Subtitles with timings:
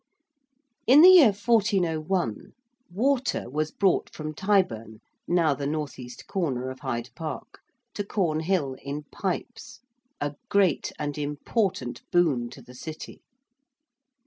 [0.87, 2.53] In the year 1401,
[2.91, 6.09] water was brought from Tyburn (now the N.E.
[6.25, 7.59] corner of Hyde Park)
[7.93, 9.81] to Cornhill in pipes,
[10.19, 13.21] a great and important boon to the City.